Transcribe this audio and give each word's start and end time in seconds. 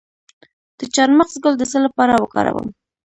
د 0.77 0.81
چارمغز 0.93 1.33
ګل 1.43 1.55
د 1.57 1.63
څه 1.71 1.77
لپاره 1.85 2.13
وکاروم؟ 2.23 2.67